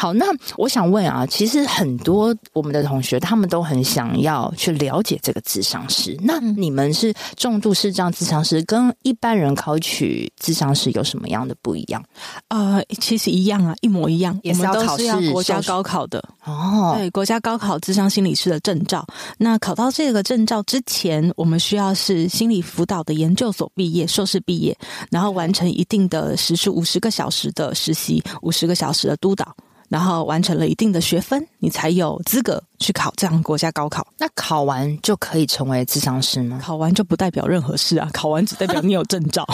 [0.00, 0.26] 好，那
[0.56, 6.16] 我想问啊，其实很多我们的同学，他们都很想要去了解这个智商师。
[6.22, 12.00] 那你们是重度视障智商师，跟一般人考取智商师有什么样的不一样？
[12.46, 16.94] 呃，其实一样啊，一模一样，也是要考试，国家高考的哦。
[16.96, 19.04] 对，国家高考智商心理师的证照。
[19.36, 24.78] 那考到这个证照之前，我们需要是心理辅导的研究所毕业，硕士毕业，
[25.10, 26.68] 然后完成一定的时数。
[26.68, 29.56] 五十个小时的实习，五十个小时的督导，
[29.88, 34.06] 然后完成了一定的学分，你才有资格去考这样国家高考。
[34.18, 36.60] 那考完就可以成为智商师吗？
[36.62, 39.46] 考完就不代表任何事啊，考完只代表你有证照。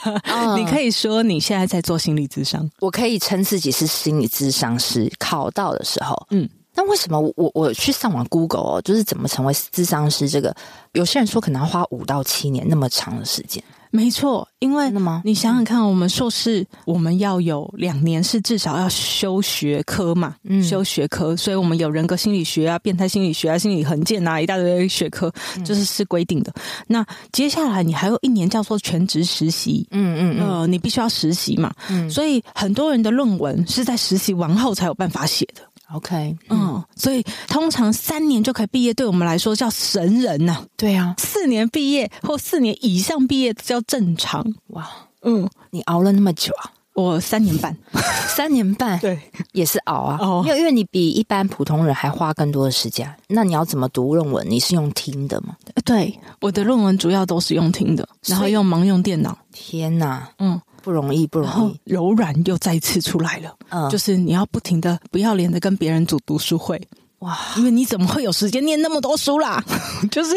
[0.56, 5.10] 你可以说你现在在做心理咨商，我可以称自己是心理咨商师。
[5.18, 10.28] 考到的时候，嗯，那为什么我我去上网 Google 哦，就是怎么成为咨商师？
[10.28, 10.54] 这个
[10.92, 13.62] 有些人说可能要花五到七年那么长的时间。
[13.90, 14.90] 没错，因为
[15.24, 25.32] 你想想看，我们硕士我们要有两年是至少要修学科嘛，嗯，修学科，所以我们有人格心理学啊、变态心理学啊、心理横见啊一大堆学科，
[25.64, 26.52] 就是是规定的。
[26.86, 30.48] 那接下来你还有一年叫做全职实习，嗯嗯。
[30.48, 35.62] 呃，你必须要实习嘛，嗯，所以很多人的论文是在实习完后才有办法写的。
[35.94, 40.66] OK，嗯，所以通常三年就可以毕业，对我们来说叫神人呐、啊。
[40.76, 44.44] 对啊，四年毕业或四年以上毕业叫正常。
[44.68, 44.86] 哇，
[45.22, 46.72] 嗯，你熬了那么久啊？
[46.94, 47.74] 我三年半，
[48.28, 49.18] 三年半，对，
[49.52, 50.18] 也是熬啊。
[50.20, 53.08] 哦，因为因为你比一般普通人还花更多的时间。
[53.28, 54.44] 那你要怎么读论文？
[54.50, 55.56] 你是用听的吗？
[55.84, 59.38] 对，我的论文主要都是用听的，然后用盲用电脑。
[59.52, 60.60] 天哪，嗯。
[60.82, 61.80] 不容易，不容易。
[61.84, 66.80] 柔软又再次出来了，嗯，就是你要不停的不要脸的跟别人组读书会，
[67.20, 69.62] 哇，因为你怎么会有时间念那么多书啦？
[70.10, 70.34] 就是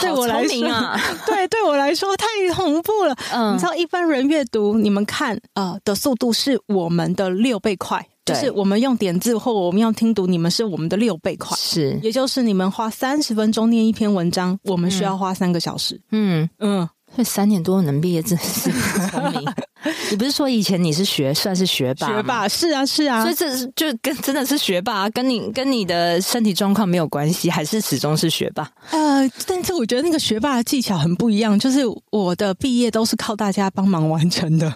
[0.00, 3.14] 对我来说， 啊、对对我来说太恐怖了。
[3.32, 16.00] 嗯，你知道一般人阅读，你们看呃的速度是我们的六倍快，就是我们用点字或我们用听读，你们是我们的六倍快，是，也就是你们花三十分钟念一篇文章，我们需要花三个小时。
[16.10, 16.48] 嗯。
[16.58, 16.88] 嗯。
[17.14, 18.70] 嗯这三年多能毕业，真是
[19.10, 19.42] 聪明。
[20.10, 22.08] 你不是说以前你是学算是学霸？
[22.08, 28.68] 学霸是啊是啊，所以这是就跟真的是学霸，跟你跟你的身体状况没有关系，还是始终是学霸？
[28.90, 34.74] 呃，但是我觉得那个学霸的技巧很不一样，就是我的毕业都是靠大家帮忙完成的。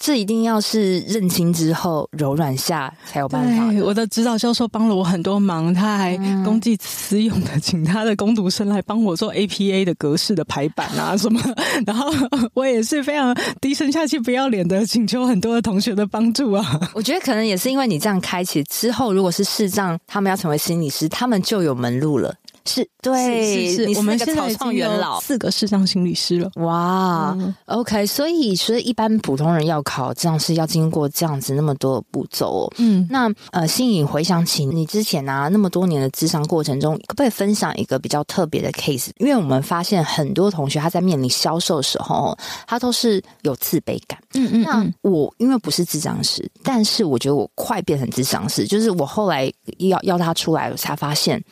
[0.00, 3.84] 这一定要是认清之后柔软下才有办法。
[3.84, 11.40] 我的指导教授帮了我很多忙，他还公济私用的请他的工读生来帮我做 APA 的格式的排版啊什么。
[11.86, 12.10] 然后
[12.54, 16.80] 我也是非常低声下气、不要脸的请求很多的同学的帮助啊。
[16.94, 22.34] 我觉得可能也是因为你这样开启之后，如果是视障，他们要成为心理师，他们就有门路了。
[22.68, 26.50] 是对，是是，是，我们现在草创元老四个视障心理师了。
[26.56, 32.72] 哇、嗯、，OK，所以所以一般普通人要考这样是要经过这样子那么多的步骤哦。
[32.76, 39.08] 嗯，那呃，心颖回想起你之前啊那么多年的智商过程中，可不可以分享一个比较特别的 case？
[39.16, 42.36] 因为我们发现很多同学他在面临销售的时候，
[42.66, 44.18] 他都是有自卑感。
[44.34, 51.42] 嗯嗯，嗯，那我因为不是智商师，但是我觉得我快变成智商师，就是我后来要要他出来，我才发现。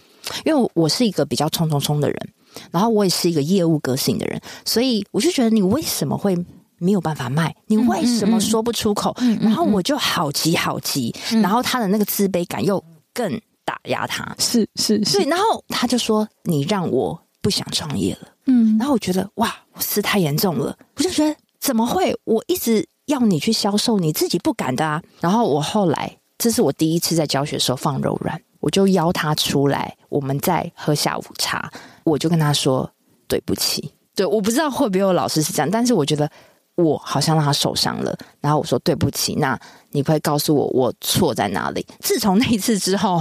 [0.45, 2.29] 因为我是一个比较冲冲冲的人，
[2.71, 6.37] 然后我也是一个业务个性的人，所以我就觉得你为什么会
[6.79, 7.55] 没有办法卖？
[7.67, 9.15] 你为什么说不出口？
[9.19, 12.83] 嗯嗯嗯、然后我就好急好急，嗯、然后他的那个自卑感又
[13.15, 22.15] 更打压他，是是是，对，然后他就说你让我不想创业了，嗯，然后我觉得哇，我事太严重了，我就觉得怎么会？
[22.25, 25.03] 我一直要你去销售，你自己不敢的啊。
[25.21, 28.41] 然后我后来，这是我第一次在教学的时候放柔软。
[28.61, 31.71] 我就邀他出来，我们再喝下午茶。
[32.05, 32.91] 我就跟他说
[33.27, 36.31] 对不起，对，我不知道会不会有老师是这样，但是我觉得
[36.77, 38.17] 我好像让他受伤了。
[38.41, 39.59] 然后我说对不起，那
[39.91, 41.87] 你会告诉我我错在哪里？
[42.01, 43.19] 自从那一次之后。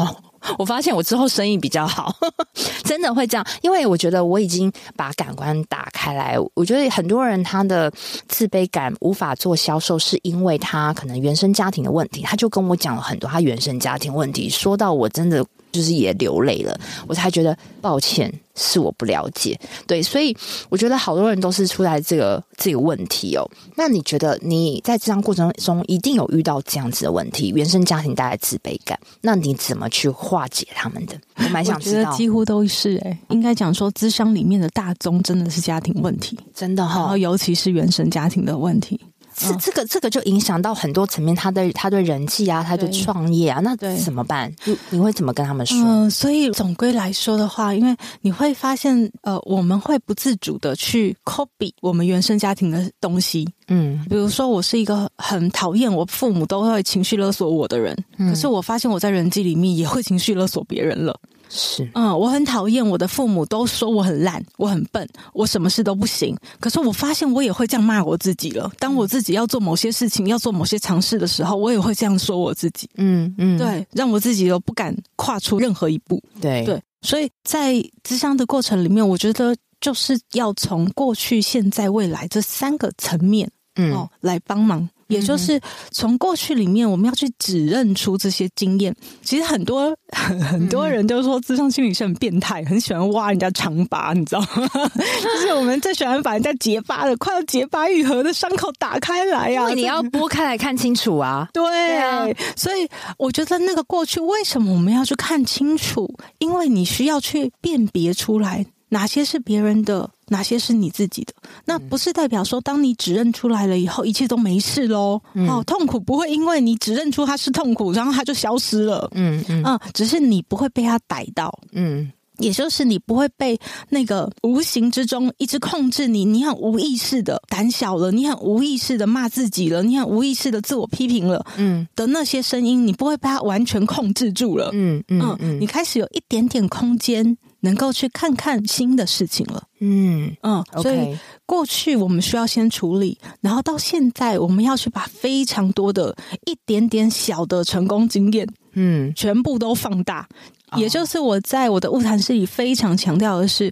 [0.58, 2.16] 我发现我之后生意比较好，
[2.84, 6.38] 真的会这样，因为我觉得我已经把感官打开来。
[6.54, 7.92] 我觉得很多人他的
[8.28, 12.22] 自卑感无法做销售，是因为他可能原生家庭的问题。
[12.22, 18.34] 他就跟我讲了很多他原生家庭问题，说到我真的就是也流泪了，我才觉得抱歉。
[18.58, 20.34] 是我不了解，对，所以
[20.70, 23.46] 我觉得好多人都是出来这个这个问题哦。
[23.76, 31.20] 那你觉得你在这样过程中一定有遇到这样子的问题，原生家庭带来自卑感，那你怎么去化解他们的？
[31.36, 32.16] 我蛮想知道。
[32.16, 38.98] 几乎都是哎、欸，应该讲说，智商里面的大宗真的是家庭问题，真的哈、哦，然后尤其是原生家庭的问题。
[39.36, 44.52] 这这个这个就影响到很多层面，他的他对人际啊，他对创业啊，那怎么办？
[44.64, 45.78] 你你会怎么跟他们说？
[45.78, 53.48] 嗯，所以总归来说的话，因为你会发现，呃，我们会不自主的去 copy 我们原生家庭的东西。
[53.68, 61.20] 嗯，比如说，我是一个很讨厌我父母都会情绪勒索我的人，嗯，可是我发现我在人际里面也会情绪勒索别人了。
[61.50, 66.36] 是，嗯，我很讨厌我的父母都说我很烂，我很笨，我什么事都不行。
[66.60, 68.72] 可是我发现我也会这样骂我自己了。
[68.80, 72.90] 当我自己要做某些事情，要做某些尝试的时候，我也会这样说我自己。
[72.98, 76.22] 嗯嗯，对，让我自己都不敢跨出任何一步。
[76.42, 84.90] 对对，所以在咨商的过程里面，我觉得就是要从过去、现在、未来这三个层面，嗯，哦，来帮忙。
[85.08, 85.60] 也就是
[85.92, 88.96] 从过去里面，我们要去指认出这些经验。
[89.22, 94.48] 其实很多 很多人都说，咨商心理是很变态，很喜欢挖人家长疤，你知道吗？
[95.22, 101.48] 就是我们最喜欢把人家结疤的、快要结疤愈合的伤口打开来呀、啊，因为你要拨开来看清楚啊。
[101.54, 102.88] 对，所以
[103.18, 106.12] 我觉得那个过去为什么我们要去看清楚？
[106.40, 110.10] 因为你需要去辨别出来哪些是别人的。
[110.28, 111.34] 哪些是你自己的？
[111.66, 115.22] 那不是代表说，当你指认出来了以后，一切都没事喽。
[115.34, 119.10] 嗯、哦，痛苦不会因为你指认出它是痛苦，然后它就消失了。
[119.14, 121.58] 嗯嗯，嗯，只是你不会被它逮到。
[121.74, 123.58] 嗯，也就是你不会被
[123.90, 131.46] 那个无形之中一直控制你，你很无意识的胆小了，你很无意识的骂自己了，你很无意识的自我批评了。
[131.58, 134.70] 嗯，的那些声音，你不会被它完全控制住了。
[134.74, 137.38] 嗯嗯嗯，嗯，你开始有一点点空间。
[137.66, 146.16] 能够去看看新的事情了，嗯嗯.所以过去我们需要先处理，然后到现在我们要去把非常多的
[146.46, 150.28] 一点点小的成功经验，嗯，全部都放大。
[150.72, 150.82] Oh.
[150.82, 153.72] 也就是我在我的物谈室里非常强调的是，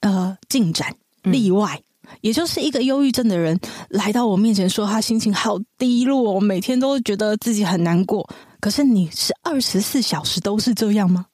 [0.00, 3.58] 呃，进展例外，嗯，也就是一个忧郁症的人
[3.90, 8.28] 来到我面前说他心情好低落，我每天都觉得自己很难过。
[8.60, 11.26] 可是你是二十四小时都是这样吗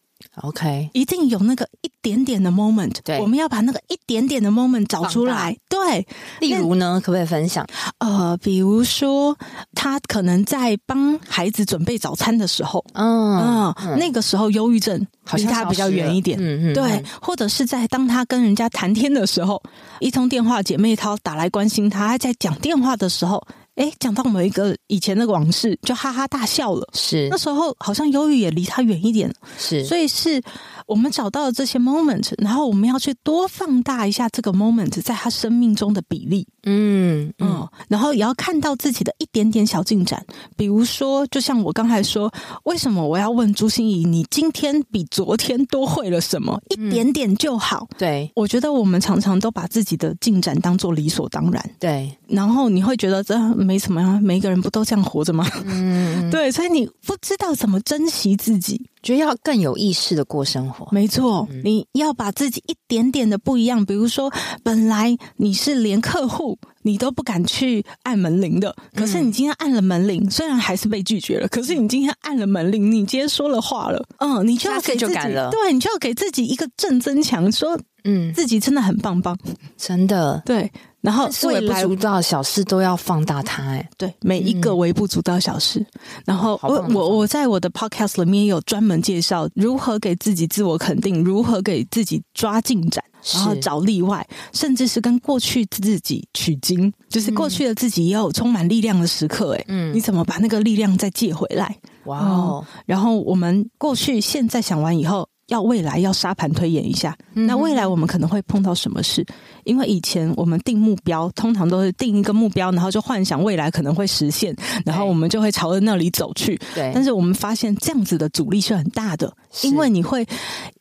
[0.42, 5.56] ？OK，一定有那个一点点的 moment，对，我们要把那个一点点的 moment 找出来。
[5.68, 6.06] 对，
[6.40, 7.66] 例如呢，可不可以分享？
[7.98, 9.36] 呃，比如说
[9.74, 19.62] 他可能在帮孩子准备早餐的时候，嗯，嗯，那个时候忧郁症离他比较远一点，嗯嗯，对，或者是在当他跟人家谈天的时候，
[20.00, 23.46] 一通电话姐妹淘打来关心他，还在讲电话的时候。
[23.76, 26.86] 哎，讲到某一个以前的往事，就哈哈大笑了。
[26.92, 29.32] 是那时候，好像忧郁也离他远一点。
[29.56, 30.42] 是，所以是
[30.86, 36.46] 我们找到了这些 moment，然后我们要去多放大一下这个 moment 在他生命中的比例。
[36.64, 40.24] 嗯嗯，然后也要看到自己的一点点小进展。
[40.56, 42.30] 比如说，就像我刚才说，
[42.64, 46.60] 为什么我要问朱心怡，你今天比昨天多会了什么？
[46.70, 47.86] 一点点就好。
[47.90, 51.70] 嗯、对，我觉得我们常常都把自己的进展当做理所当然。
[51.78, 53.38] 对，然后你会觉得这。
[53.58, 55.46] 没什么呀，每一个人不都这样活着吗？
[55.64, 60.88] 嗯， 对，所以你不知道怎么珍惜自己，觉得要更有意识的过生活。
[60.90, 75.14] 没错，嗯，你要把自己一点点的不一样，比如说，本来你是连客户你都不敢去按门铃的，可是你今天按了门铃，嗯，虽然还是被拒绝了，可是你今天按了门铃，你今天说了话了，嗯，你就要给自己，
[75.50, 79.36] 对，你就要给自己一个正增强，说，嗯，自己真的很棒棒，
[79.76, 80.70] 真的，对。
[81.00, 85.78] 然后，微不足道的小事都要放大它，哎，对，每一个微不足道小事。
[85.78, 93.04] 嗯、然后，我我我在我的 podcast 里面有专门介绍如何给自己自我肯定，如何给自己抓进展，
[93.34, 101.76] 然后找例外，甚至是跟过去自己取经，就是过去的自己也有充满力量的时刻，哎，嗯，你怎么把那个力量再借回来？
[102.04, 102.64] 哇哦！
[102.86, 105.28] 然后我们过去、现在想完以后。
[105.48, 109.24] 要未来要沙盘推演一下，那未来我们可能会碰到什么事？
[109.64, 116.58] 因为以前我们定目标，通常都是定一个目标，然后就幻想未来可能会实现，然后我们就会朝着那里走去。
[116.74, 116.90] 对。
[116.94, 120.26] 但是我们发现这样子的阻力是很大的，因为你会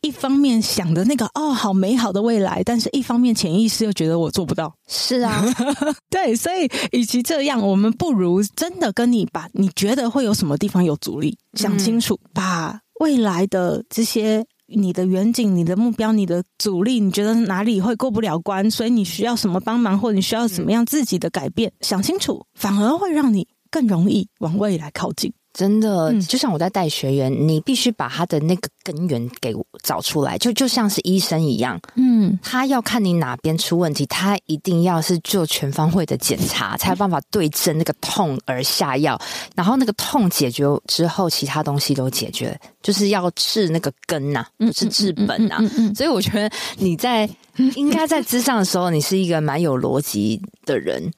[0.02, 4.74] 一方面想着那个哦，好美好的未来，但是一方面潜意识又觉得我做不到。
[4.88, 5.46] 是啊，
[6.10, 14.46] 对，所以与其这样，我们不如真的跟你把你觉得会有什么地方有阻力，想清楚，把未来的这些。
[14.68, 18.70] 你的远景、你的目标、你的阻力，你觉得哪里会过不了关？
[18.70, 21.72] 所以你需要什么帮忙，或者你需要怎么样自己的改变？
[21.82, 25.34] 想清楚，反而会让你更容易往未来靠近。
[25.54, 39.20] 真的，就像我在带学员，嗯，你必须把他的那个根源给找出来，就就像是医生一样，嗯，他要看你哪边出问题，他一定要是做全方位的检查，才有办法对症那个痛而下药，
[39.56, 42.56] 然后那个痛解决之后，其他东西都解决，
[42.88, 45.94] 就是要治那个根呐、是治本呐、啊。
[45.94, 47.30] 所以我觉得你在
[47.76, 51.12] 应该在咨商的时候，你是一个蛮有逻辑的人。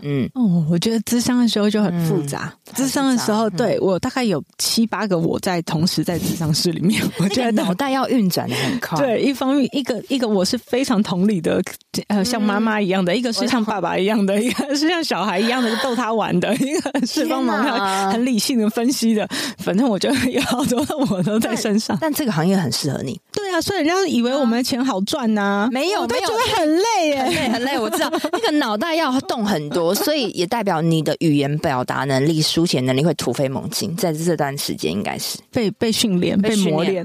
[0.00, 2.50] 嗯，哦，我觉得咨商的时候就很复杂。
[2.74, 8.98] 咨、嗯、商的时候，对我大概有七八个我在同时在咨商室里面， 我觉得脑袋要运转的很快。
[8.98, 11.62] 对，一方面一个一个我是非常同理的，
[12.08, 19.28] 呃，像妈妈一样的；一个是像爸爸一样的；一个是像小孩一样的逗他玩的；一个是帮忙很理性的分析的。
[19.58, 21.96] 反正我觉得有好多的我都在身上。
[22.00, 23.20] 但这个行业很适合你。
[23.32, 27.78] 对啊，所以人家以为我们钱好赚呐、啊，没有，都觉得很累耶，很累，很累。
[27.78, 33.94] 我知道那个脑袋要动很多，所以也代表你的语言表达能力、书写能力会突飞猛进。
[33.96, 37.04] 在这段时间，应该是被被训练、被磨练。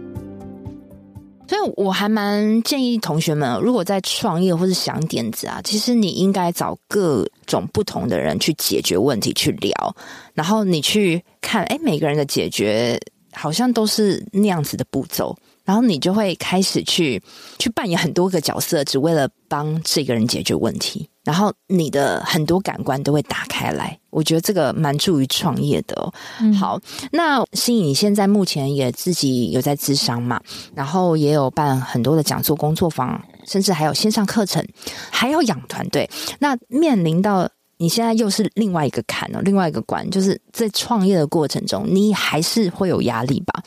[1.51, 9.95] 所以我还蛮建议同学们，如果在创业或是想点子啊，其实你应该找各种不同的人去解决问题，去聊，
[10.33, 12.97] 然后你去看，哎，每个人的解决
[13.33, 17.21] 好像都是那样子的步骤，然后你就会开始去
[17.59, 23.97] 去扮演很多个角色，只为了帮这个人解决问题，然后你的很多感官都会打开来。
[24.09, 26.13] 我觉得这个蛮助于创业的哦。
[26.41, 26.77] 嗯、好，
[27.13, 30.41] 那心颖，你现在目前也自己有在智商嘛？
[30.75, 34.65] 然后也有办很多的讲座、工作坊，甚至还有线上课程，
[35.09, 36.09] 还要养团队。
[36.39, 43.63] 那面临到你现在又是另外一个坎哦，另外一个关，就是在创业的过程中，你还是会有压力吧？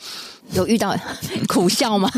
[0.53, 0.95] 有遇到
[1.47, 2.09] 苦笑吗？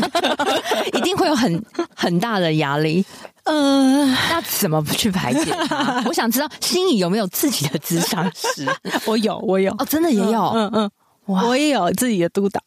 [0.92, 1.62] 一定会有很
[1.94, 3.04] 很大的压力。
[3.44, 5.52] 嗯、呃，那怎么去排解？
[6.06, 8.66] 我想知道心里有没有自己的智商师？
[9.06, 10.90] 我有，我有哦，真的也有，嗯嗯，
[11.26, 12.60] 哇我也有自己的督导。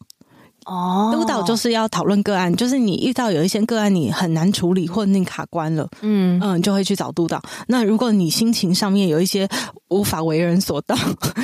[0.65, 7.41] 哦，督导就是要讨论个案，就是你遇到有一些个案你很难处理或者你卡关了，嗯嗯，就会去找督导。
[7.68, 9.48] 那如果你心情上面有一些
[9.89, 10.96] 无法为人所道，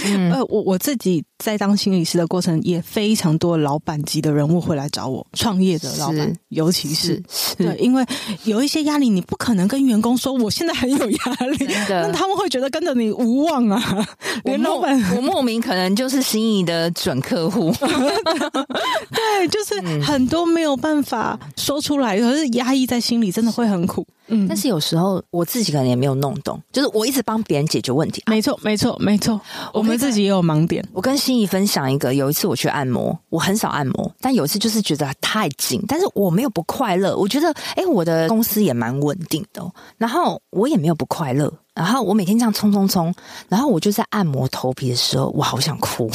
[0.05, 8.05] 嗯、 呃，我我自己在当心理师的过程，也非常多老板级的人物会来找我，创业的老板，尤其是，是对，因为
[8.43, 14.07] 有一些压力，你不可能跟员工说我现在很有压力，那他们会觉得跟着你无望啊。
[14.43, 17.73] 连老板，我莫名可能就是心仪的准客户。
[19.11, 24.05] 对，就是很多没有办法说出来，可是压抑在心里，真的会很苦。
[24.29, 28.21] 嗯，但是有时候我自己可能也没有弄懂，就是我一直帮别人解决问题。
[28.27, 29.39] 没错，没错，没错。
[29.73, 30.85] 我们自己也有盲点。
[30.91, 37.15] 我跟心怡分享一个，有一次我去按摩，我很少按摩，但有一次就是觉得太紧，但是我没有不快乐。
[37.15, 41.53] 我觉得，哎，我的公司也蛮稳定的哦，然后我也没有不快乐。
[41.77, 43.13] 然后我每天这样冲冲冲，
[43.47, 46.09] 然后我就在按摩头皮的时候，我好想哭。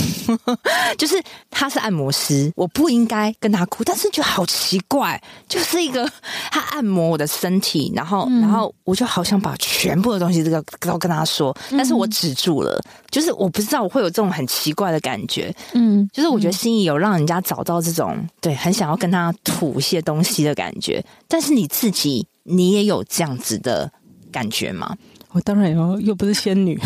[0.99, 1.15] 就是
[1.51, 6.11] 他是按摩师，我不应该跟他哭，但是觉得好奇怪，就是一个
[6.51, 15.55] 他按摩我的身体，然后、嗯、然后我就好想把全部的东西这个都跟他说，但是我止住了，就是我不知道我会有这种很奇怪的感觉。
[15.75, 23.91] 嗯，就是我觉得心意有让人家找到这种对很想要跟他吐一些东西的感觉，但是你自己你也有这样子的
[24.31, 24.97] 感觉吗？
[25.33, 26.79] 我当然有，又不是仙女，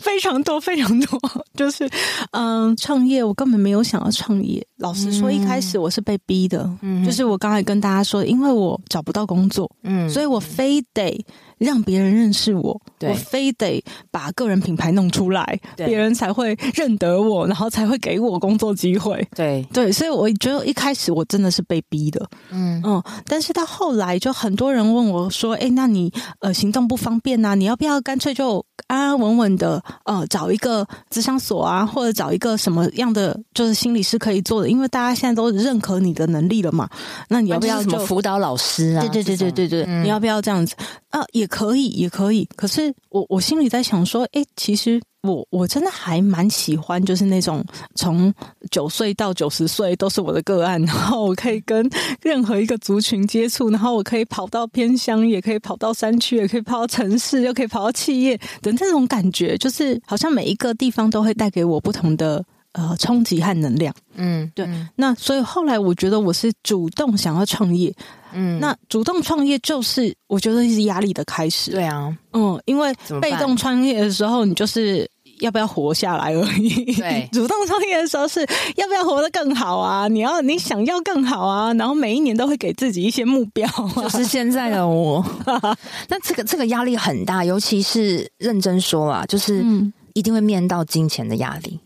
[0.00, 1.20] 非常多，非常多。
[1.54, 1.88] 就是，
[2.32, 4.64] 嗯，创业我根本没有想要创业。
[4.78, 6.68] 老实说，一开始我是被逼的。
[6.82, 11.24] 嗯，就是我刚才跟大家说，因为我找不到工作，嗯，所以我非得
[11.58, 19.26] 让别人认识我，我非得把个人品牌弄出来，别人才会认得我，然后才会给我工作机会。
[19.34, 22.28] 对对，所以我觉得一开始我真的是被逼的。
[22.50, 36.88] 嗯嗯，但是到后来，就很多人问我说：“哎，那你呃行动不？”方便呐、啊，你要不要干脆就安安稳稳的呃找一个咨商所啊，或者找一个什么样的就是心理师可以做的，因为大家现在都认可你的能力了嘛。
[37.28, 39.00] 那你要不要什么辅导老师啊？
[39.02, 40.74] 对对对对对对，嗯、你要不要这样子
[41.10, 41.22] 啊？
[41.32, 42.48] 也可以，也可以。
[42.56, 48.32] 可是我我心里在想说，哎，其实我我真的还蛮喜欢，就是那种从
[48.70, 51.88] 九岁到九十岁都是我的个案， 然后我可以跟
[52.22, 62.44] 任何一个族群接触，然后我可以跑到偏乡，也可以跑到山区，也可以跑到城市，又可以跑到企业等那种感觉，就是好像每一个地方都会带给我不同的。
[62.72, 64.66] 呃，冲击和能量，嗯，对。
[64.66, 67.90] 嗯、那所以后来我觉得我是主动想要创业，
[68.36, 77.28] 嗯，那主动创业就是我觉得是压力的开始，对啊，嗯，因为被动创业的时候，你就是要不要活下来而已，对。
[77.32, 78.40] 主动创业的时候是
[78.76, 80.06] 要不要活得更好啊？
[80.08, 85.24] 你要你想要更好啊，然后每一年都会给自己一些目标，就是现在的我。
[86.08, 89.64] 那这个这个压力很大，尤其是认真说啊，就是
[90.14, 91.78] 一定会面到金钱的压力。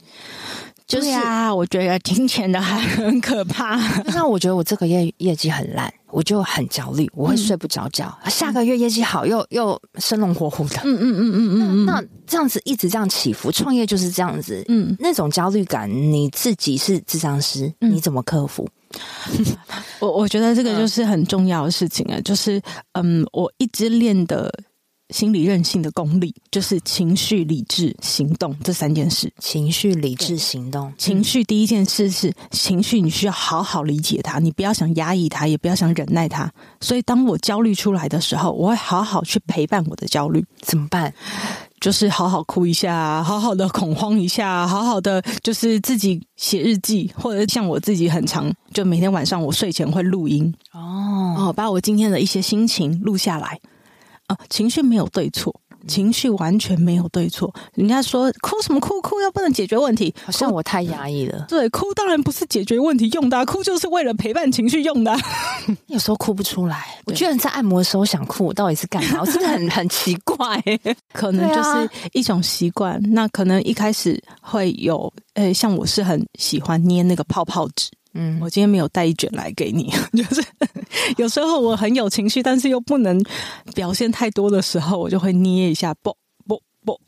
[0.86, 3.76] 就是啊，我觉得金钱的还很可怕。
[4.12, 8.16] 那我觉得我这个业业绩很烂，我就很焦虑，我会睡不着觉。
[8.24, 10.80] 嗯、下个月业绩好，又又生龙活虎的。
[10.84, 11.86] 嗯嗯嗯嗯嗯。
[11.86, 14.64] 那这样子一直这样起伏，创业就是这样子。
[14.68, 18.68] 嗯，那种焦虑感，你自己是智商师，你怎么克服？
[19.30, 19.44] 嗯、
[20.00, 22.60] 我我觉得这个就是很重要的事情啊，就是
[22.92, 24.52] 嗯，我一直练的。
[25.10, 29.32] 心理韧性的功力就是情绪、理智、行动这三件事。
[29.38, 30.92] 情绪、理智、行动。
[30.96, 36.50] 情绪第一件事是情绪，你需要好好理解它，你不要想压抑它，也不要想忍耐它。
[36.80, 40.44] 所以，当我焦虑出来的时候，我会好好去陪伴我的焦虑。
[40.60, 41.12] 怎么办？
[41.80, 53.58] 就是好好哭一下，好好的恐慌一下，好好的就是自己写日记，或者像我自己很长，就每天晚上我睡前会录音哦，哦，把我今天的一些心情录下来。
[54.30, 55.52] 啊，情绪没有对错，
[55.88, 57.52] 情绪完全没有对错。
[57.74, 61.46] 人家说哭什么哭，哭又不能解决问题，好像我太压抑了。
[61.48, 65.18] 对，哭当然不是解决问题用的啊，哭就是为了陪伴情绪用的啊。
[65.88, 69.18] 有时候哭不出来，我居然在按摩的时候想哭，我到底是干嘛？
[69.20, 70.62] 我是不是很 很奇怪？
[71.12, 73.00] 可能就是一种习惯。
[73.12, 77.90] 那可能一开始会有，呃，像我是很喜欢捏那个泡泡纸。
[78.14, 80.42] 嗯，我今天没有带一卷来给你， 就是
[81.16, 83.22] 有时候我很有情绪，但是又不能
[83.74, 87.00] 表现太多的时候，我就会捏一下，啵啵啵，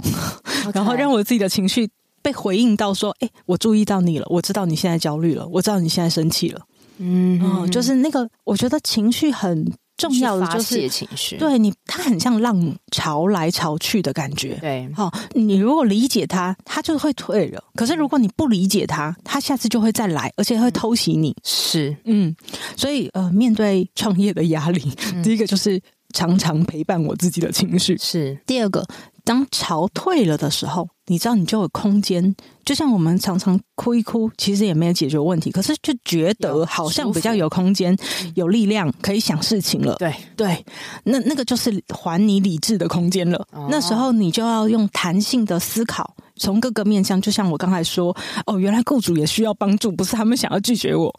[0.73, 1.89] 然后让我自己的情绪
[2.23, 6.61] 被回应到，说，哎，我注意到你了，我知道你现在焦虑了，我知道你现在生气了，
[6.99, 9.73] 嗯，哦，就是那个，我觉得情绪很。
[10.09, 14.59] 重要的就是情绪，对你，它很像浪潮来潮去的感觉。
[14.61, 17.63] 对，好，你如果理解它，它就会退了。
[17.75, 21.35] 可是如果你不理解它，它下次就会再来，而且会偷袭你。
[21.45, 22.35] 是，嗯，
[22.77, 25.81] 所以呃，面对创业的压力，嗯、第一个就是
[26.13, 27.97] 常常陪伴我自己的情绪。
[27.99, 28.87] 是，第二个。
[29.25, 32.35] 当潮退了的时候，你知道你就有空间。
[32.65, 37.95] 就像我们常常哭一哭，其实也没有解决问题，可是就觉得好像比较有空间、
[38.35, 39.95] 有力量，可以想事情了。
[39.97, 40.65] 对对，
[41.05, 43.47] 那那个就是还你理智的空间了。
[43.51, 47.21] 哦、那时候你就要用弹性的思考，从各个面向。
[47.21, 51.13] 就像我刚才说，哦，原来雇主也需要帮助，不是他们想要拒绝我。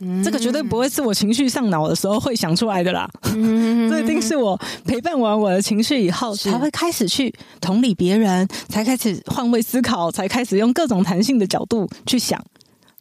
[0.00, 12.42] 嗯、这个绝对不会是我情绪上脑的时候会想出来的啦，嗯、这一定是我陪伴完我的情绪以后，才会开始去同理别人，才开始换位思考，才开始用各种弹性的角度去想。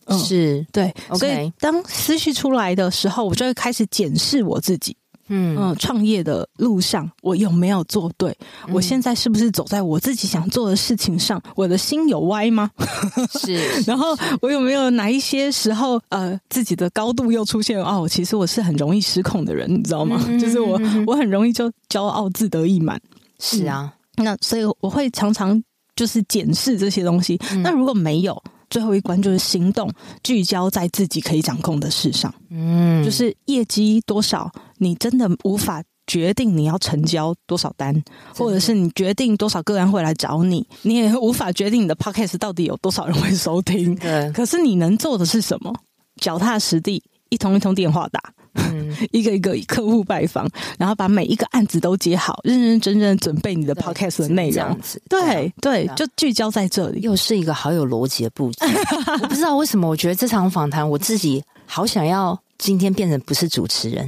[0.06, 0.66] 嗯、是。
[0.72, 4.96] 对所以当思绪出来的时候，我就会开始检视我自己。
[5.28, 8.36] 嗯嗯，创业的路上，我有没有做对？
[8.68, 11.42] 嗯、我现在是不是走在我自己想做的事情上？
[11.56, 12.70] 我的心有歪吗？
[13.40, 13.56] 是。
[13.86, 17.82] 然后我有没有哪一些时候，呃，自己的高度又出现？
[17.84, 20.24] 哦，其实我是很容易失控的人，你知道吗？
[20.28, 23.00] 嗯、就是我，我很容易就骄傲自得意满。
[23.40, 25.62] 是啊、嗯，那所以我会常常
[25.96, 27.40] 就是检视这些东西。
[27.52, 28.42] 嗯、那如果没有？
[28.70, 29.92] 最后一关就是行动，
[30.24, 32.34] 聚焦在自己可以掌控的事上。
[32.50, 38.04] 嗯，就是业绩多少，你真的无法决定你要成交多少单，
[38.36, 43.96] 或者是你决定多少个人会来找你，你也无法决定你的 podcast 到底有多少人会收听。
[43.96, 45.74] 对，可是你能做的是什么？
[46.22, 48.22] 脚踏实地，一通一通电话打。
[48.58, 54.78] 嗯， 一个一个客户拜访，然后把每一个案子都接好，认认真真准备你的 podcast 的内容。
[55.10, 58.58] 对对，就聚焦在这里，又是一个好有逻辑的布局。
[59.22, 62.40] 我不知道为什么，我觉得这场访谈我自己好想要。
[62.58, 64.08] 今天变成不是主持人，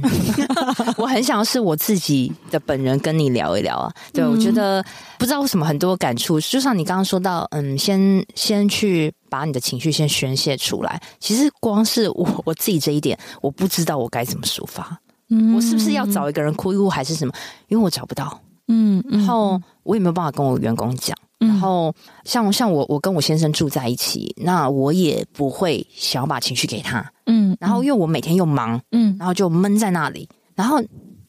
[0.98, 3.92] 我很想要是我自己的本人跟你聊一聊啊。
[4.12, 4.84] 对，我觉得
[5.18, 11.00] 不知道为什么很多感触，就像你刚刚说到，嗯，先先去把你的情绪先宣泄出来。
[11.20, 15.00] 其实光是我 我自己这一点，我不知道我该怎么抒发。
[15.28, 17.32] 嗯，我是不是要找一个人哭一哭，还是什么？
[17.68, 18.40] 因为我找不到。
[18.66, 21.16] 嗯，然后我也没有办法跟我员工讲。
[21.40, 27.12] 然后像像我，我跟我先生住在一起，那我也不会想要把情绪给他。
[27.26, 30.28] 嗯，然后因为我每天又忙，嗯，然后就闷在那里。
[30.54, 30.78] 然后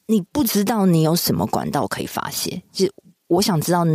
[0.07, 2.93] 你不知道你有什么管道可以发泄，其实
[3.27, 3.85] 我想知道，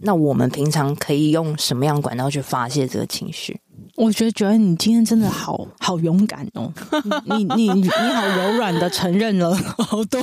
[0.00, 3.60] 那我们平常可以用什么样管道去发泄这个情绪？
[3.96, 6.72] 我觉得，觉得你今天真的好好勇敢哦！
[7.36, 10.20] 你你你好柔软的承认了 好多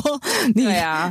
[0.56, 1.10] 你，对啊，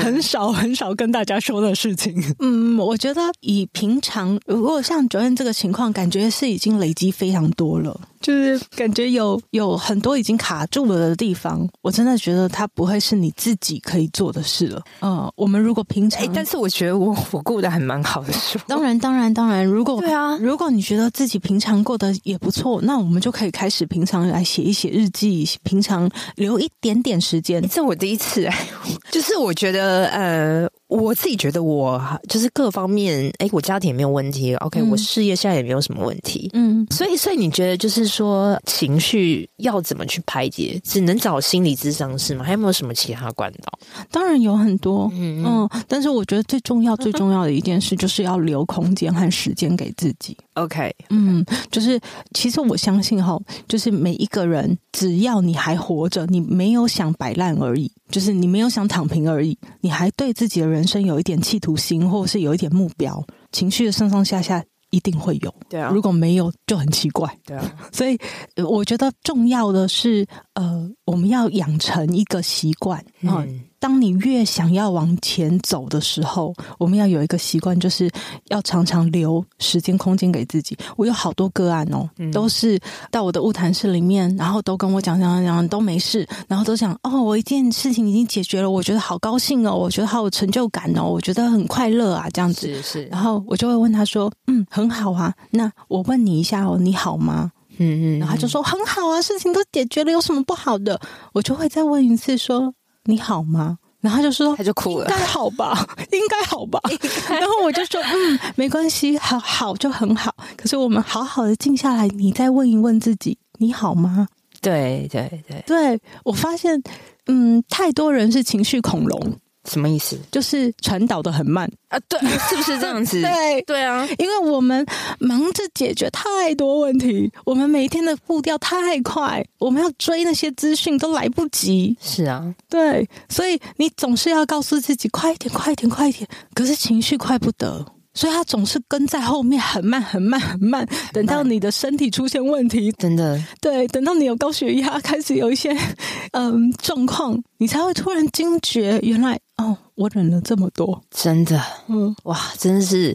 [0.00, 2.14] 很少很少跟大家说的事情。
[2.40, 8.00] 嗯，我觉得以平常如果像 Joanne 这个情况，感觉是已经累积非常多了。
[8.20, 14.82] 就是感觉有有很多已经卡住了的地方，我真的觉得它不会是你自己可以做的事了。
[15.00, 27.66] 嗯，我们如果平常，欸、但是我觉得我我过得还蛮好的，是当然当然当然，如果 对啊，如果你觉得自己平常过得也不错，那我们就可以开始平常来写一写日记，平常留一点点时间。
[27.68, 28.68] 这我第一次哎，
[29.10, 30.68] 就是我觉得呃。
[30.88, 40.80] 我自己觉得我就是各方面，哎，我家庭也没有问题，OK，嗯，我事业现在也没有什么问题，嗯，所以，所以你觉得就是说情绪要怎么去排解？
[40.82, 42.42] 只能找心理咨商师吗？
[42.42, 43.78] 还有没有什么其他管道？
[44.10, 50.36] 当然有很多，嗯嗯，但是我觉得最重要、最重要的一件事就是要留空间和时间给自己。
[50.58, 52.00] OK，嗯，就是
[52.34, 65.54] 其实我相信哈，就是每一个人，只要你还活着，你没有想摆烂而已，就是你没有想躺平而已，你还对自己的人生有一点企图心，或者是有一点目标，情绪的上上下下一定会有。
[65.68, 67.32] 对啊，如果没有就很奇怪。
[67.46, 68.18] 对啊， 所以
[68.56, 73.60] 我觉得重要的是，呃，我们要养成一个习惯，嗯。
[73.80, 78.10] 当你越想要往前走的时候，我们要有一个习惯，就是
[78.48, 80.76] 要常常留时间空间给自己。
[80.96, 82.78] 我有好多个案哦，嗯、都是
[83.10, 93.04] 到我的物谈室里面，然后都跟我讲讲讲讲都没事，然后都讲哦，我一件事情已经解决了，我觉得好高兴哦，我觉得好有成就感哦，我觉得很快乐啊，这样子是是。
[93.04, 101.00] 然后我就会问他说：“嗯，很好啊，那我问你一下哦，你好吗？”嗯嗯，然后他就说：“很好啊，事情都解决了，有什么不好的？”
[101.32, 102.74] 我就会再问一次说。
[103.08, 103.78] 你好吗？
[104.00, 105.72] 然后他就说，他就哭了，应该好吧，
[106.12, 106.78] 应该好吧。
[107.28, 110.32] 然后我就说，嗯，没关系，好好就很好。
[110.56, 114.28] 可是我们好好的静下来，你再问一问自己，你好吗？
[114.60, 116.80] 对对对，对，我发现，
[117.26, 119.38] 嗯，太多人是情绪恐龙。
[119.68, 120.18] 什么意思？
[120.30, 123.20] 就是传导的很慢啊，对，是不是这样子？
[123.22, 124.84] 对，对啊，因为我们
[125.18, 131.96] 忙着解决太多问题，我们每一天的步调太快，我们要追那些资讯都来不及。
[132.00, 136.28] 是啊，对，所以你总是要告诉自己快一点，快一点，快一点。
[136.54, 137.84] 可是情绪快不得。
[138.18, 140.84] 所以他总是跟在后面，很慢，很慢，很慢。
[141.12, 145.70] 等到你的身体出现问题，真的，对，等到你有高血压，开始有一些
[146.34, 153.14] 嗯状况，你才会突然惊觉，原来哦，我忍了这么多，真的，嗯，哇，真的是。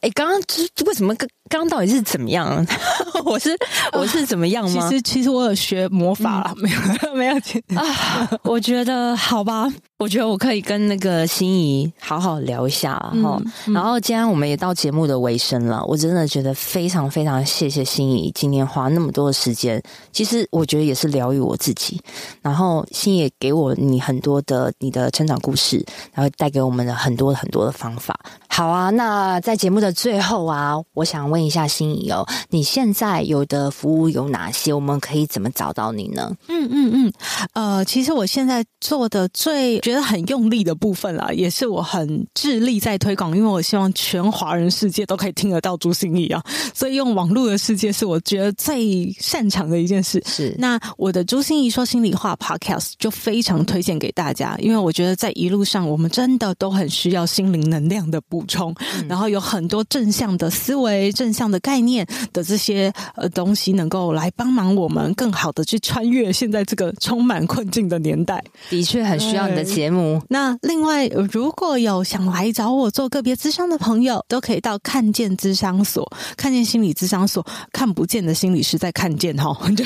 [0.00, 1.14] 哎，刚刚这为什么
[1.48, 2.64] 刚刚到底是怎么样？
[3.24, 3.56] 我是
[3.92, 4.88] 我是怎么样吗？
[4.88, 8.28] 其实其实我有学魔法， 没有没有钱 啊。
[8.42, 13.12] 我觉得好吧，我觉得我可以跟那个心仪好好聊一下哈。
[13.14, 19.80] 嗯嗯、然后今天我们也到节目的尾声了，我真的觉得非常非常谢谢心仪今天花那么多的时间。
[20.10, 22.00] 其实我觉得也是疗愈我自己。
[22.40, 28.18] 然后心怡也给我你很多的你的成长故事，然后带给我们的很多很多的方法。
[28.48, 34.72] 好啊，那在节目的最后啊，我想问一下心仪哦，你现在有的服务有哪些？
[34.72, 36.30] 我们可以怎么找到你呢？
[36.48, 37.12] 嗯嗯嗯，
[37.54, 46.42] 呃，其实我现在做的最觉得很用力的部分啦，也是我很致力在推广，因为我希望全华人世界都可以听得到朱心怡啊，
[46.74, 50.22] 所以用网络的世界是我觉得最擅长的一件事。
[50.26, 58.20] 是，那我的朱心怡说心里话 Podcast 就非常推荐给大家，因为我觉得在一路上我们真的都很需要心灵能量的。
[58.28, 58.74] 补充，
[59.08, 68.42] 然后有很多正向的思维、正向的概念的这些呃东西，能够来帮忙我们更好的去穿越现在这个充满困境的年代。
[68.68, 70.20] 的确很需要你的节目。
[70.28, 79.84] 那另外，如果有想来找我做个别咨商的朋友，都可以到看见咨商所、看见心理咨商所，看不见的心理师在看见哈， 就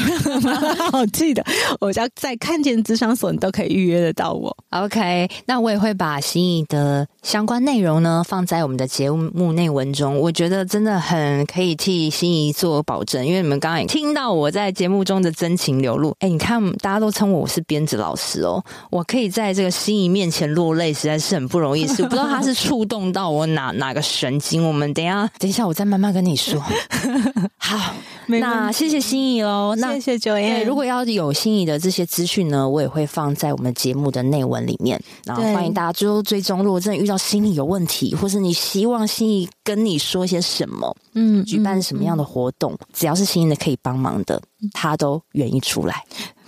[0.90, 1.44] 好记得，
[1.80, 4.56] 我叫在看见咨商所，你都可以预约得到我。
[4.70, 8.46] OK，那我也会把心仪的相关内容呢放。
[8.46, 16.14] 在我们的节目内文中，我觉得真的很可以替心仪做保证，因为你们刚刚也听到我在节目中的真情流露。
[16.20, 21.86] 哎，你看，大家都称我我是编织老师哦，我可以在这个心仪面前落泪，实在是很不容易。
[21.86, 24.66] 是不知道他是触动到我哪哪个神经。
[24.66, 26.60] 我们等一下，等一下，我再慢慢跟你说。
[27.56, 27.94] 好，
[28.26, 29.74] 那谢谢心仪喽。
[29.76, 30.64] 那谢谢 Joanne。
[30.64, 35.00] 如果要有心仪的这些资讯呢，我也会放在我们节目的内文里面。
[35.24, 36.62] 然后欢迎大家最后追踪。
[36.62, 44.40] 如果真的遇到心理有问题，或是你希望心仪跟你说些什么，嗯，举办什么样的活动，只要是心仪的可以帮忙的，
[44.72, 46.04] 他都愿意出来。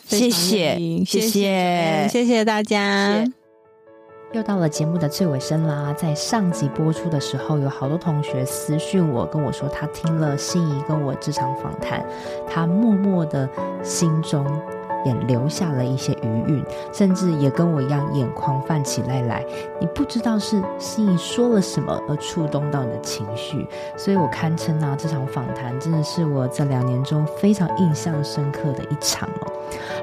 [0.07, 3.25] 谢谢，谢谢，谢谢大家。
[4.33, 12.07] 又到了节目的最尾声啦，在上集播出的时候，有好多同学私讯我，跟我说他听了心仪跟我这场访谈，
[12.47, 13.49] 他默默的
[13.83, 14.47] 心中。
[15.05, 19.45] 也留下了一些余韵，甚至也跟我一样眼眶泛起泪来。
[19.81, 29.53] 你不知道是心仪说了什么而触动到你的情绪，所以我堪称啊，这场访谈真的是我这两年中非常印象深刻的一场哦。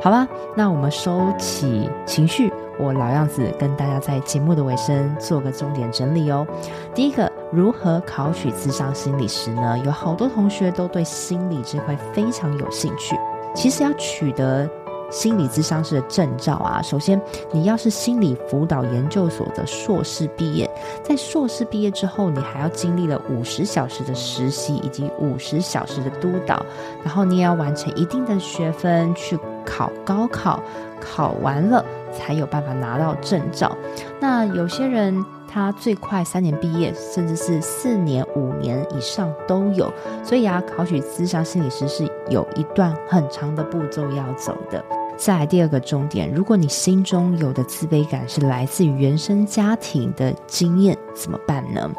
[0.01, 6.45] 好吧，那我们收起情绪，我老样子跟大家在节目的尾声做个重点整理哦。
[6.93, 9.77] 第一个，如何考取智商心理师呢？
[9.83, 13.15] 有好多同学都对心理这块非常有兴趣。
[13.53, 14.69] 其实要取得。
[15.11, 17.19] 心理咨商师的证照啊，首先
[17.51, 20.69] 你要是心理辅导研究所的硕士毕业，
[21.03, 26.65] 在硕士毕业之后，你还要经历了五十小时的实习以及五十小时的督导，
[27.03, 30.61] 然后你也要完成一定的学分去考高考，
[30.99, 33.75] 考完了才有办法拿到证照。
[34.19, 39.91] 那有些人他最快三年毕业，甚至是四年、五年以上都有，
[40.23, 44.83] 所以啊，考取咨商心理师是有一段很长的步骤要走的。
[45.17, 51.89] 再来第二个重点，如果你心中有的自卑感是来自于原生家庭的经验，怎么办呢？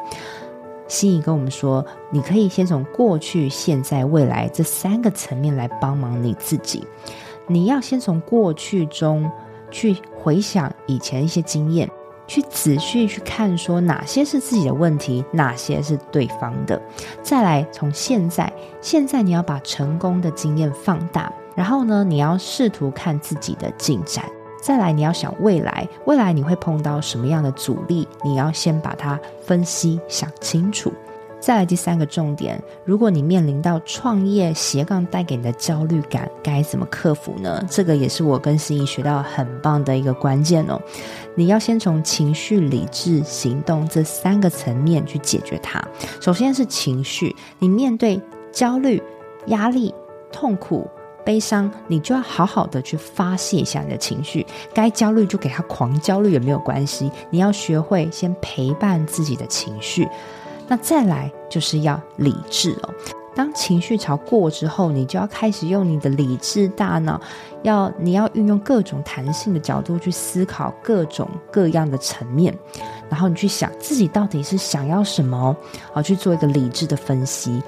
[0.87, 6.87] 心仪跟我们说，你可以先从过去、现在、未来这三个层面来帮忙你自己。
[7.49, 9.29] 你要先从过去中
[9.71, 11.91] 去回想以前一些经验，
[12.27, 16.81] 去仔细去看，说哪些是自己的问题，哪些是对方的。
[17.23, 21.33] 再来从现在，现在你要把成功的经验放大。
[21.55, 24.25] 然后呢，你要试图看自己的进展，
[24.61, 30.93] 再来你要想未来，未来你会碰到什么样的阻力，你要先把它分析想清楚。
[31.47, 37.65] 再来第三个重点，如果你面临到创业斜杠带给你的焦虑感，该怎么克服呢？
[37.71, 40.77] 这个也是我跟心仪学到很棒的一个关键哦。
[41.37, 45.81] 你要先从情绪、理智、行动这三个层面去解决它。
[46.21, 49.01] 首先是情绪，你面对焦虑、
[49.47, 49.95] 压力、
[50.33, 50.91] 痛苦。
[51.25, 54.45] 悲伤，你就要好好的去发泄一下你的情绪。
[54.73, 57.11] 该焦虑就给他狂焦虑也没有关系。
[57.31, 60.09] 你要学会先陪伴自己的情绪。
[60.69, 62.95] 那再来就是要理智哦。
[63.35, 67.21] 当情绪潮过之后，你就要开始用你的理智大脑，
[67.63, 72.57] 要你要运用各种弹性的角度去思考各种各样的层面，
[73.11, 75.55] 然后你去想自己到底是想要什么，
[75.93, 77.63] 好去做一个理智的分析。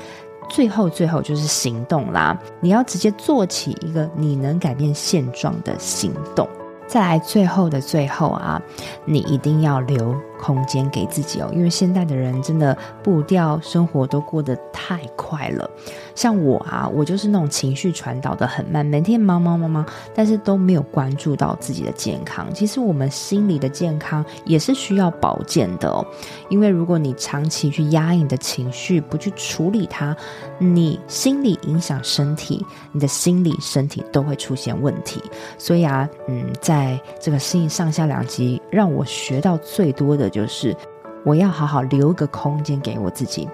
[0.49, 2.35] 最后，最后就是行动啦！
[2.61, 6.49] 你要直接做起一个你能改变现状的行动。
[6.87, 8.59] 再来，最后的最后啊，
[9.05, 15.68] 你一定要留空间给自己哦，因为现在的人真的步调生活都过得太快了。
[16.14, 22.46] 像我啊，我就是那种情绪传导的很慢，每天忙忙忙忙，但是都没有关注到自己的健康。
[22.55, 26.05] 其实我们心理的健康也是需要保健的哦，
[26.48, 30.16] 因为如果你长期去压抑你的情绪，不去处理它，
[30.59, 35.22] 你心理影响身体，你的心理身体都会出现问题。
[35.59, 40.28] 所以啊，嗯，在这个心仪上下两集，让我学到最多的。
[40.29, 40.77] 就是
[41.25, 43.49] 我要好好留个空间给我自己，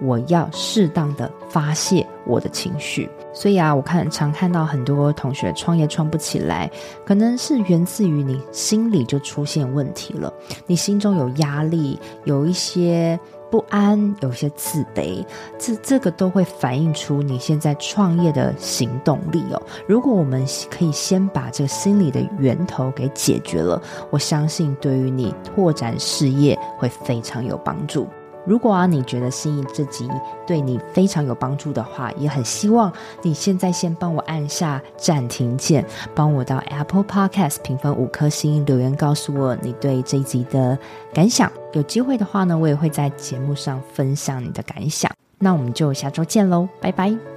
[0.00, 3.08] 我要适当的发泄我的情绪。
[3.32, 6.70] 所以啊，我看常看到很多同学创业创不起来，
[7.04, 10.32] 可能是源自于你心里就出现问题了，
[10.66, 13.18] 你心中有压力，有一些。
[13.54, 15.24] 不安，有些自卑，
[15.56, 19.62] 这这个都会反映出你现在创业的行动力哦。
[19.86, 28.08] 如果我们可以先把这个心理的源头给解决了，我相信对于你拓展事业会非常有帮助。
[28.46, 30.08] 如果啊，你觉得心仪这集
[30.46, 40.78] 对你非常有帮助的话，也很希望你现在先帮我按下暂停键，帮我到 Apple Podcast 评分五颗星，留言告诉我你对这一集的
[41.12, 41.50] 感想。
[41.72, 45.10] 有机会的话呢，我也会在节目上分享你的感想。
[45.38, 47.33] 那我们就下周见喽，拜拜。